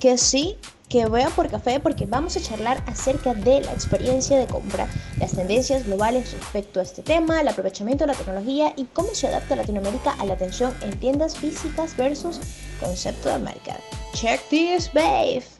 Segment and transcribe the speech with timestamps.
[0.00, 0.56] que sí
[0.88, 4.88] que veo por café porque vamos a charlar acerca de la experiencia de compra,
[5.20, 9.28] las tendencias globales respecto a este tema, el aprovechamiento de la tecnología y cómo se
[9.28, 12.40] adapta Latinoamérica a la atención en tiendas físicas versus
[12.80, 13.80] concepto de mercado.
[14.14, 15.59] Check this, babe.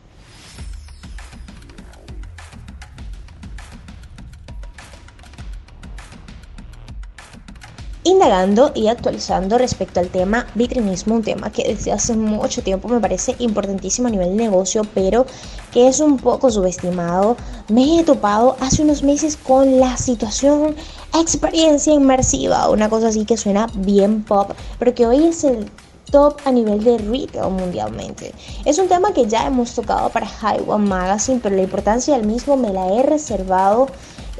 [8.02, 13.00] Indagando y actualizando respecto al tema vitrinismo, un tema que desde hace mucho tiempo me
[13.00, 15.26] parece importantísimo a nivel negocio, pero
[15.72, 17.36] que es un poco subestimado.
[17.68, 20.74] Me he topado hace unos meses con la situación
[21.18, 25.70] experiencia inmersiva, una cosa así que suena bien pop, pero que hoy es el
[26.10, 28.32] top a nivel de retail mundialmente.
[28.64, 32.26] Es un tema que ya hemos tocado para High One Magazine, pero la importancia del
[32.26, 33.88] mismo me la he reservado.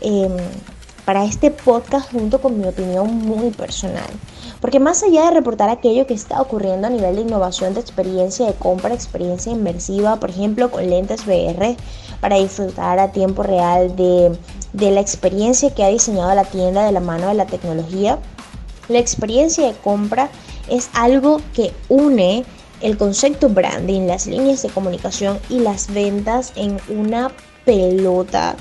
[0.01, 0.29] Eh,
[1.11, 4.09] para este podcast junto con mi opinión muy personal.
[4.61, 8.47] Porque más allá de reportar aquello que está ocurriendo a nivel de innovación de experiencia
[8.47, 11.77] de compra, experiencia inmersiva, por ejemplo con lentes VR,
[12.21, 14.39] para disfrutar a tiempo real de,
[14.73, 18.21] de la experiencia que ha diseñado la tienda de la mano de la tecnología,
[18.89, 20.31] la experiencia de compra
[20.69, 22.45] es algo que une
[22.83, 27.33] el concepto branding, las líneas de comunicación y las ventas en una
[27.65, 28.55] pelota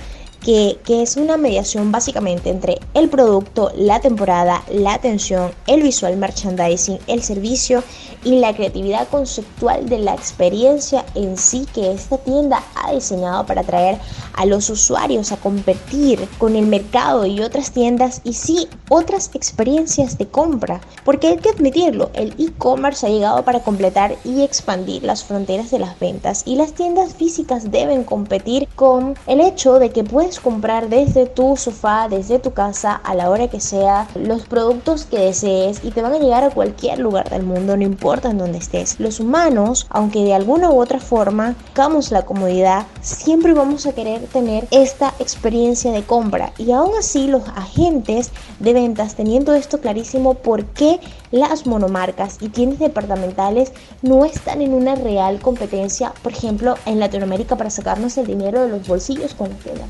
[0.43, 6.99] que, es una mediación básicamente entre el producto, la temporada, la atención, el visual merchandising,
[7.07, 7.83] el servicio
[8.23, 13.61] y la creatividad conceptual de la experiencia en sí que esta tienda ha diseñado para
[13.61, 13.97] atraer
[14.33, 20.17] a los usuarios a competir con el mercado y otras tiendas y sí otras experiencias
[20.17, 20.81] de compra.
[21.05, 25.79] Porque hay que admitirlo, el e-commerce ha llegado para completar y expandir las fronteras de
[25.79, 30.03] las ventas y las tiendas físicas deben competir con el hecho de que
[30.37, 35.17] comprar desde tu sofá, desde tu casa, a la hora que sea, los productos que
[35.17, 38.57] desees y te van a llegar a cualquier lugar del mundo, no importa en dónde
[38.57, 38.99] estés.
[38.99, 44.27] Los humanos, aunque de alguna u otra forma buscamos la comodidad, siempre vamos a querer
[44.27, 46.51] tener esta experiencia de compra.
[46.57, 50.99] Y aún así los agentes de ventas, teniendo esto clarísimo, ¿por qué
[51.31, 57.55] las monomarcas y tiendas departamentales no están en una real competencia, por ejemplo, en Latinoamérica
[57.55, 59.89] para sacarnos el dinero de los bolsillos con las tiendas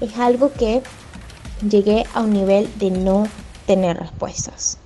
[0.00, 0.82] es algo que
[1.68, 3.26] llegué a un nivel de no
[3.66, 4.78] tener respuestas.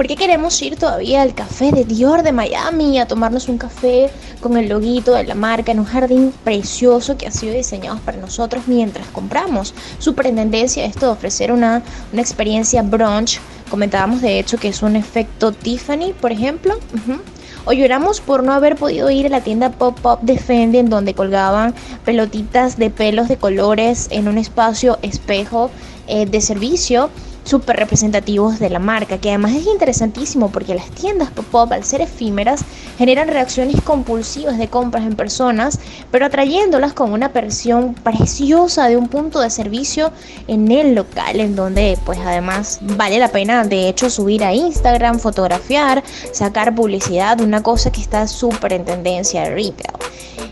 [0.00, 4.08] ¿Por qué queremos ir todavía al café de Dior de Miami a tomarnos un café
[4.40, 8.16] con el loguito de la marca en un jardín precioso que ha sido diseñado para
[8.16, 9.74] nosotros mientras compramos?
[9.98, 11.82] Superintendencia esto de ofrecer una,
[12.14, 13.40] una experiencia brunch.
[13.68, 16.78] Comentábamos de hecho que es un efecto Tiffany, por ejemplo
[17.66, 21.12] o lloramos por no haber podido ir a la tienda pop-up de Fendi en donde
[21.12, 21.74] colgaban
[22.06, 25.70] pelotitas de pelos de colores en un espacio espejo
[26.06, 27.10] eh, de servicio
[27.50, 32.00] súper representativos de la marca, que además es interesantísimo porque las tiendas pop-up, al ser
[32.00, 32.64] efímeras,
[32.96, 35.80] generan reacciones compulsivas de compras en personas,
[36.12, 40.12] pero atrayéndolas con una versión preciosa de un punto de servicio
[40.46, 45.18] en el local, en donde pues además vale la pena de hecho subir a Instagram,
[45.18, 49.90] fotografiar, sacar publicidad, una cosa que está súper en tendencia de retail.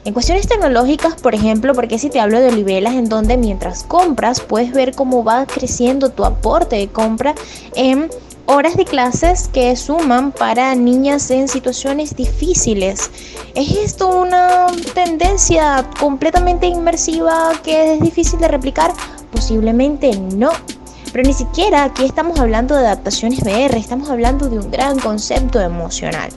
[0.09, 4.41] En cuestiones tecnológicas, por ejemplo, porque si te hablo de Olivelas, en donde mientras compras
[4.41, 7.35] puedes ver cómo va creciendo tu aporte de compra
[7.75, 8.09] en
[8.47, 13.11] horas de clases que suman para niñas en situaciones difíciles.
[13.55, 18.95] ¿Es esto una tendencia completamente inmersiva que es difícil de replicar?
[19.31, 20.53] Posiblemente no.
[21.13, 25.61] Pero ni siquiera aquí estamos hablando de adaptaciones VR, estamos hablando de un gran concepto
[25.61, 26.31] emocional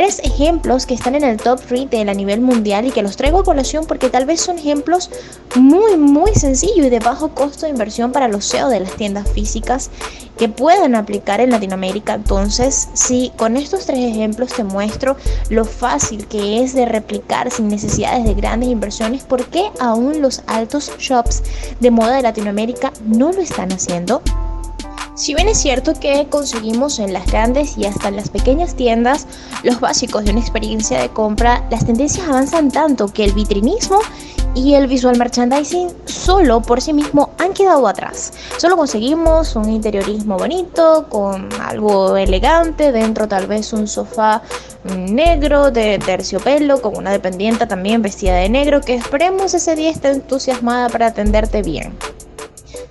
[0.00, 3.40] tres ejemplos que están en el top retail a nivel mundial y que los traigo
[3.40, 5.10] a colación porque tal vez son ejemplos
[5.56, 9.30] muy muy sencillos y de bajo costo de inversión para los CEO de las tiendas
[9.30, 9.90] físicas
[10.38, 12.14] que puedan aplicar en Latinoamérica.
[12.14, 15.18] Entonces, si con estos tres ejemplos te muestro
[15.50, 20.42] lo fácil que es de replicar sin necesidades de grandes inversiones, ¿por qué aún los
[20.46, 21.42] altos shops
[21.78, 24.22] de moda de Latinoamérica no lo están haciendo?
[25.20, 29.26] Si bien es cierto que conseguimos en las grandes y hasta en las pequeñas tiendas
[29.62, 33.98] los básicos de una experiencia de compra, las tendencias avanzan tanto que el vitrinismo
[34.54, 38.32] y el visual merchandising solo por sí mismo han quedado atrás.
[38.56, 44.40] Solo conseguimos un interiorismo bonito, con algo elegante, dentro tal vez un sofá
[44.96, 50.12] negro de terciopelo, con una dependienta también vestida de negro, que esperemos ese día esté
[50.12, 51.94] entusiasmada para atenderte bien.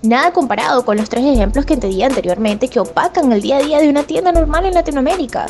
[0.02, 3.62] Nada comparado con los tres ejemplos que te di anteriormente que opacan el día a
[3.62, 5.48] día de una tienda normal en Latinoamérica.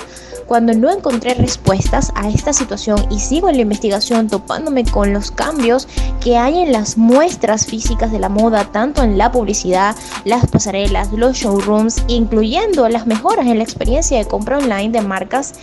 [0.48, 5.30] cuando no encontré respuestas a esta situación y sigo en la investigación topándome con los
[5.30, 5.88] cambios
[6.24, 11.12] que hay en las muestras físicas de la moda, tanto en la publicidad, las pasarelas,
[11.12, 15.54] los showrooms, incluyendo las mejoras en la experiencia de compra online de marcas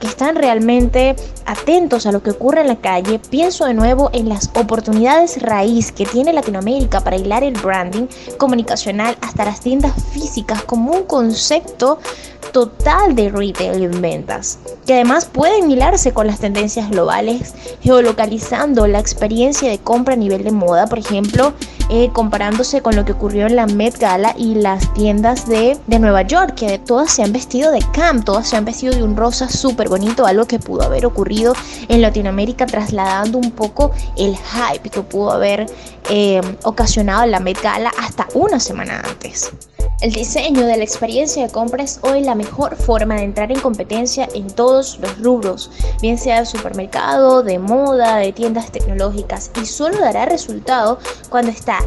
[0.00, 4.50] están realmente atentos a lo que ocurre en la calle, pienso de nuevo en las
[4.54, 8.06] oportunidades raíz que tiene Latinoamérica para hilar el branding
[8.38, 11.98] comunicacional hasta las tiendas físicas como un concepto
[12.52, 19.00] total de retail en ventas, que además pueden hilarse con las tendencias globales, geolocalizando la
[19.00, 21.52] experiencia de compra a nivel de moda, por ejemplo,
[21.90, 25.98] eh, comparándose con lo que ocurrió en la Met Gala y las tiendas de, de
[25.98, 29.16] Nueva York, que todas se han vestido de camp, todas se han vestido de un
[29.16, 31.54] rosa súper bonito, algo que pudo haber ocurrido
[31.88, 35.66] en Latinoamérica, trasladando un poco el hype que pudo haber
[36.10, 39.52] eh, ocasionado la Met Gala hasta una semana antes.
[40.00, 43.60] El diseño de la experiencia de compra es hoy la mejor forma de entrar en
[43.60, 45.70] competencia en todos los rubros,
[46.02, 50.98] bien sea de supermercado, de moda, de tiendas tecnológicas, y solo dará resultado
[51.30, 51.78] cuando está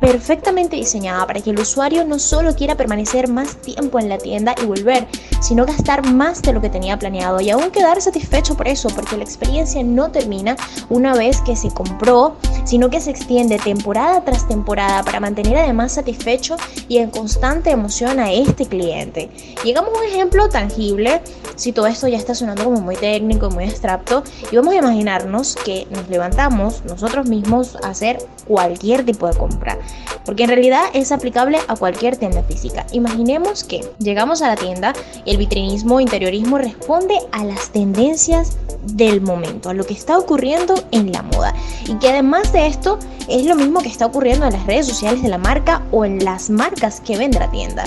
[0.00, 4.54] perfectamente diseñada para que el usuario no solo quiera permanecer más tiempo en la tienda
[4.62, 5.06] y volver,
[5.40, 9.16] sino gastar más de lo que tenía planeado y aún quedar satisfecho por eso, porque
[9.16, 10.56] la experiencia no termina
[10.88, 15.92] una vez que se compró, sino que se extiende temporada tras temporada para mantener además
[15.92, 16.56] satisfecho
[16.88, 19.30] y en constante emoción a este cliente.
[19.64, 21.22] Llegamos a un ejemplo tangible,
[21.54, 25.56] si todo esto ya está sonando como muy técnico, muy abstracto, y vamos a imaginarnos
[25.56, 29.78] que nos levantamos nosotros mismos a hacer cualquier tipo de compra
[30.24, 32.86] porque en realidad es aplicable a cualquier tienda física.
[32.92, 34.92] Imaginemos que llegamos a la tienda
[35.24, 40.74] y el vitrinismo interiorismo responde a las tendencias del momento, a lo que está ocurriendo
[40.90, 41.54] en la moda.
[41.86, 42.98] Y que además de esto
[43.28, 46.24] es lo mismo que está ocurriendo en las redes sociales de la marca o en
[46.24, 47.84] las marcas que vende la tienda.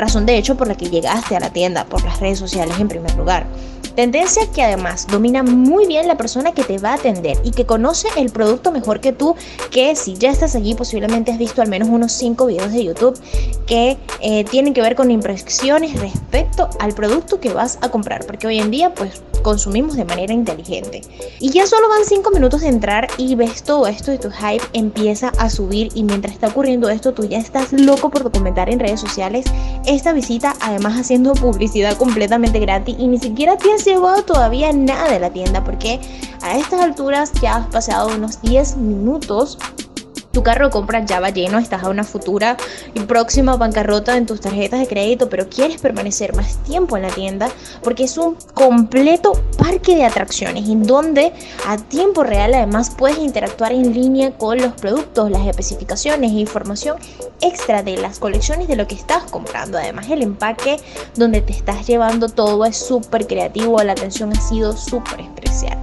[0.00, 2.88] Razón de hecho por la que llegaste a la tienda, por las redes sociales en
[2.88, 3.46] primer lugar.
[3.94, 7.66] Tendencia que además domina muy bien la persona que te va a atender y que
[7.66, 9.36] conoce el producto mejor que tú,
[9.70, 13.20] que si ya estás allí posiblemente has visto al menos unos 5 videos de YouTube
[13.66, 18.46] que eh, tienen que ver con impresiones respecto al producto que vas a comprar, porque
[18.46, 21.02] hoy en día pues consumimos de manera inteligente.
[21.38, 24.64] Y ya solo van 5 minutos de entrar y ves todo esto y tu hype
[24.72, 28.80] empieza a subir y mientras está ocurriendo esto tú ya estás loco por documentar en
[28.80, 29.46] redes sociales
[29.86, 35.10] esta visita, además haciendo publicidad completamente gratis y ni siquiera te has llevado todavía nada
[35.10, 36.00] de la tienda porque
[36.42, 39.58] a estas alturas ya has pasado unos 10 minutos
[40.32, 42.56] tu carro de ya va lleno, estás a una futura
[42.94, 47.08] y próxima bancarrota en tus tarjetas de crédito, pero quieres permanecer más tiempo en la
[47.08, 47.48] tienda
[47.82, 51.32] porque es un completo parque de atracciones en donde
[51.66, 56.98] a tiempo real además puedes interactuar en línea con los productos, las especificaciones e información
[57.40, 59.78] extra de las colecciones de lo que estás comprando.
[59.78, 60.78] Además el empaque
[61.16, 65.78] donde te estás llevando todo es súper creativo, la atención ha sido súper especial.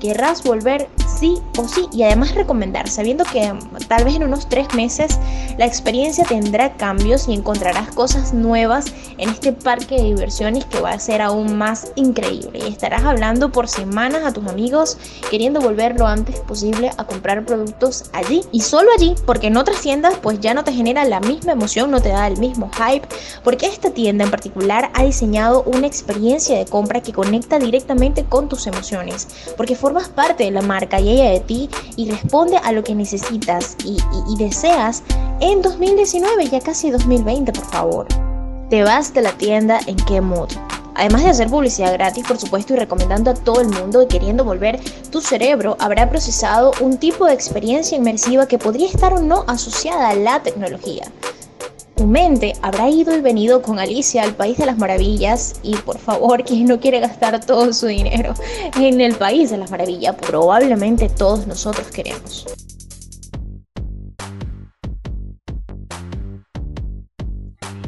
[0.00, 0.88] Querrás volver
[1.18, 3.52] sí o sí y además recomendar, sabiendo que
[3.88, 5.18] tal vez en unos tres meses
[5.58, 8.86] la experiencia tendrá cambios y encontrarás cosas nuevas
[9.18, 12.60] en este parque de diversiones que va a ser aún más increíble.
[12.66, 14.98] Y estarás hablando por semanas a tus amigos
[15.30, 18.42] queriendo volver lo antes posible a comprar productos allí.
[18.52, 21.90] Y solo allí porque en otras tiendas pues ya no te genera la misma emoción,
[21.90, 23.06] no te da el mismo hype
[23.42, 28.48] porque esta tienda en particular ha diseñado una experiencia de compra que conecta directamente con
[28.48, 32.82] tus emociones porque formas parte de la marca y de ti y responde a lo
[32.82, 33.96] que necesitas y,
[34.36, 35.02] deseas
[35.40, 38.06] en 2019, ya casi 2020, por favor.
[38.70, 40.48] Te vas de la tienda en qué mood.
[40.96, 44.44] Además de hacer publicidad gratis, por supuesto, y recomendando a todo el mundo y queriendo
[44.44, 44.80] volver,
[45.10, 50.10] tu cerebro habrá procesado un tipo de experiencia inmersiva que podría estar o no asociada
[50.10, 51.10] a la tecnología.
[52.04, 55.96] Tu mente habrá ido y venido con Alicia al País de las Maravillas y por
[55.96, 58.34] favor, quien no quiere gastar todo su dinero
[58.78, 62.44] en el País de las Maravillas, probablemente todos nosotros queremos.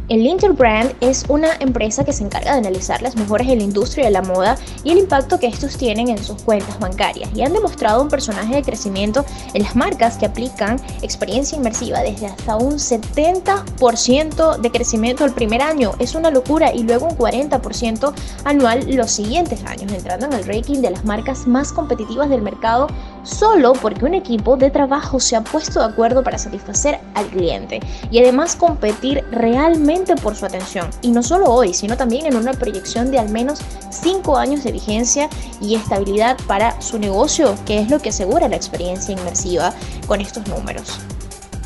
[0.08, 4.04] El Interbrand es una empresa que se encarga de analizar las mejoras en la industria
[4.04, 7.52] de la moda y el impacto que estos tienen en sus cuentas bancarias y han
[7.52, 12.74] demostrado un personaje de crecimiento en las marcas que aplican experiencia inmersiva desde hasta un
[12.74, 15.90] 70% de crecimiento el primer año.
[15.98, 18.12] Es una locura y luego un 40%
[18.44, 22.86] anual los siguientes años, entrando en el ranking de las marcas más competitivas del mercado
[23.26, 27.80] solo porque un equipo de trabajo se ha puesto de acuerdo para satisfacer al cliente
[28.10, 30.88] y además competir realmente por su atención.
[31.02, 34.72] Y no solo hoy, sino también en una proyección de al menos 5 años de
[34.72, 35.28] vigencia
[35.60, 39.74] y estabilidad para su negocio, que es lo que asegura la experiencia inmersiva
[40.06, 41.00] con estos números.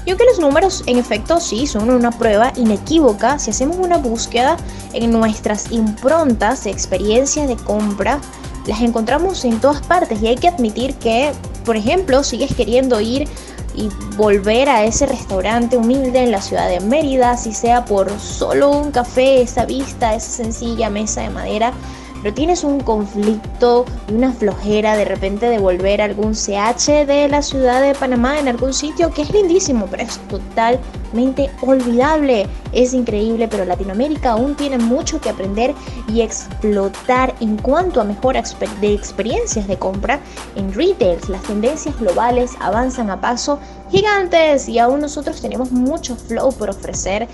[0.07, 4.57] Y aunque los números en efecto sí son una prueba inequívoca, si hacemos una búsqueda
[4.95, 8.19] en nuestras improntas de experiencia de compra,
[8.67, 11.33] las encontramos en todas partes y hay que admitir que,
[11.65, 13.29] por ejemplo, sigues queriendo ir
[13.75, 18.71] y volver a ese restaurante humilde en la ciudad de Mérida, si sea por solo
[18.71, 21.73] un café, esa vista, esa sencilla mesa de madera,
[22.23, 27.29] pero tienes un conflicto y una flojera de repente de volver a algún CH de
[27.29, 30.19] la ciudad de Panamá en algún sitio que es lindísimo, pero es
[31.61, 32.47] olvidable.
[32.73, 35.75] Es increíble, pero Latinoamérica aún tiene mucho que aprender
[36.09, 38.43] y explotar en cuanto a mejora
[38.81, 40.21] de experiencias de compra
[40.57, 41.19] en retail.
[41.29, 43.59] Las tendencias globales avanzan a paso
[43.91, 47.29] gigantes y aún nosotros tenemos mucho flow por ofrecer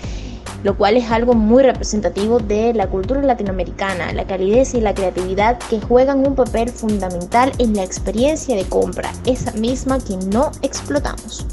[0.63, 5.59] lo cual es algo muy representativo de la cultura latinoamericana, la calidez y la creatividad
[5.69, 11.45] que juegan un papel fundamental en la experiencia de compra, esa misma que no explotamos.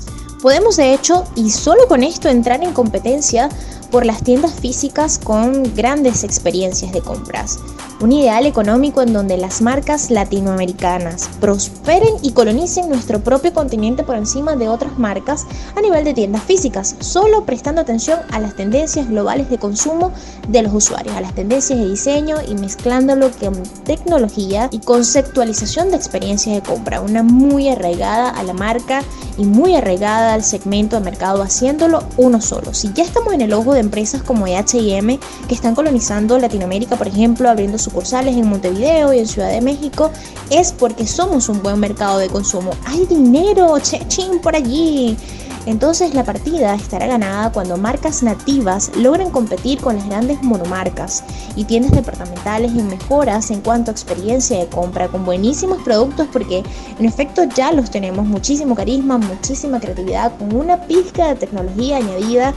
[0.44, 3.48] Podemos de hecho, y solo con esto, entrar en competencia
[3.90, 7.60] por las tiendas físicas con grandes experiencias de compras.
[8.00, 14.16] Un ideal económico en donde las marcas latinoamericanas prosperen y colonicen nuestro propio continente por
[14.16, 15.46] encima de otras marcas
[15.76, 20.12] a nivel de tiendas físicas, solo prestando atención a las tendencias globales de consumo
[20.48, 25.96] de los usuarios, a las tendencias de diseño y mezclándolo con tecnología y conceptualización de
[25.96, 29.02] experiencias de compra, una muy arraigada a la marca
[29.36, 32.74] y muy arraigada al segmento de mercado, haciéndolo uno solo.
[32.74, 37.08] Si ya estamos en el ojo de empresas como HM que están colonizando Latinoamérica, por
[37.08, 40.10] ejemplo, abriendo sucursales en Montevideo y en Ciudad de México,
[40.50, 42.72] es porque somos un buen mercado de consumo.
[42.86, 45.16] Hay dinero, chechín por allí.
[45.66, 51.24] Entonces la partida estará ganada cuando marcas nativas logren competir con las grandes monomarcas
[51.56, 56.62] y tiendas departamentales en mejoras en cuanto a experiencia de compra con buenísimos productos porque
[56.98, 62.52] en efecto ya los tenemos muchísimo carisma, muchísima creatividad con una pizca de tecnología añadida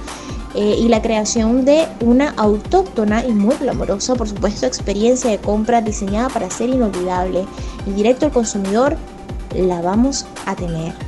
[0.54, 5.82] eh, y la creación de una autóctona y muy glamorosa, por supuesto, experiencia de compra
[5.82, 7.46] diseñada para ser inolvidable
[7.86, 8.98] y directo al consumidor,
[9.56, 11.07] la vamos a tener.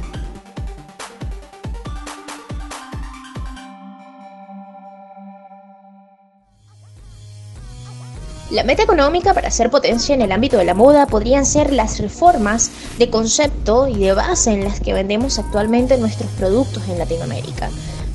[8.51, 11.99] La meta económica para hacer potencia en el ámbito de la moda podrían ser las
[11.99, 17.69] reformas de concepto y de base en las que vendemos actualmente nuestros productos en Latinoamérica.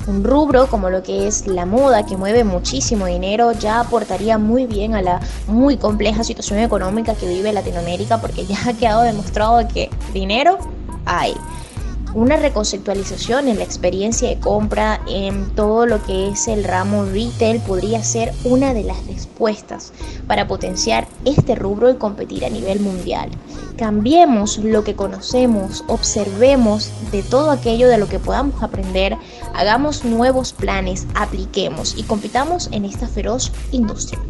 [0.07, 4.65] Un rubro como lo que es la moda, que mueve muchísimo dinero, ya aportaría muy
[4.65, 9.65] bien a la muy compleja situación económica que vive Latinoamérica, porque ya ha quedado demostrado
[9.69, 10.59] que dinero
[11.05, 11.33] hay
[12.15, 17.59] una reconceptualización en la experiencia de compra en todo lo que es el ramo retail
[17.59, 19.91] podría ser una de las respuestas
[20.25, 23.29] para potenciar este rubro y competir a nivel mundial.
[23.77, 29.17] Cambiemos lo que conocemos, observemos de todo aquello de lo que podamos aprender,
[29.53, 34.21] hagamos nuevos planes, apliquemos y compitamos en esta feroz industria.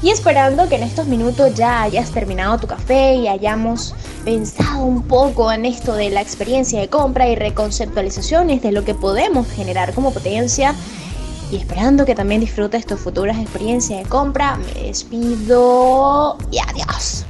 [0.00, 5.02] Y esperando que en estos minutos ya hayas terminado tu café y hayamos pensado un
[5.02, 9.92] poco en esto de la experiencia de compra y reconceptualizaciones de lo que podemos generar
[9.94, 10.74] como potencia.
[11.50, 17.24] Y esperando que también disfrutes tus futuras experiencias de compra, me despido y adiós.